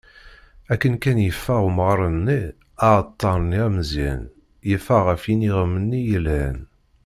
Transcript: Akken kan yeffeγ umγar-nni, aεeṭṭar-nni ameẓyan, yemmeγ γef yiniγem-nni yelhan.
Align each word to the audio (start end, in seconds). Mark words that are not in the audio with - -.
Akken 0.73 0.95
kan 1.03 1.17
yeffeγ 1.25 1.61
umγar-nni, 1.67 2.41
aεeṭṭar-nni 2.87 3.59
ameẓyan, 3.67 4.23
yemmeγ 4.69 5.03
γef 5.09 5.23
yiniγem-nni 5.29 6.01
yelhan. 6.09 6.59